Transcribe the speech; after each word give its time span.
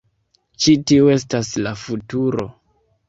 Ĉi 0.63 0.73
tiu 0.91 1.11
estas 1.17 1.51
la 1.67 1.75
futuro. 1.83 2.49